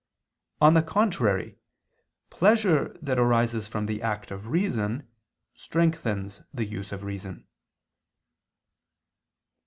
[0.61, 1.59] On the contrary,
[2.31, 5.07] pleasure that arises from the act of reason,
[5.53, 7.45] strengthens the use of reason.